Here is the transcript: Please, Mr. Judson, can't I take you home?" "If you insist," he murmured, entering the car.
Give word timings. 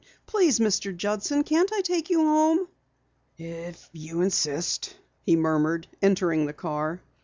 Please, 0.25 0.57
Mr. 0.57 0.97
Judson, 0.97 1.43
can't 1.43 1.71
I 1.71 1.81
take 1.81 2.09
you 2.09 2.25
home?" 2.25 2.67
"If 3.37 3.87
you 3.93 4.21
insist," 4.21 4.95
he 5.21 5.35
murmured, 5.35 5.85
entering 6.01 6.47
the 6.47 6.53
car. 6.53 7.03